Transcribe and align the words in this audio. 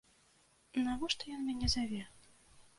Навошта 0.87 1.23
ён 1.37 1.41
мяне 1.53 1.71
заве? 1.77 2.03